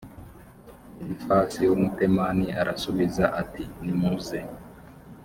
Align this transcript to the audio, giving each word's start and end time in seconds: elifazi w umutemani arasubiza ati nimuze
elifazi 1.01 1.61
w 1.69 1.71
umutemani 1.77 2.45
arasubiza 2.61 3.25
ati 3.41 3.63
nimuze 3.83 4.39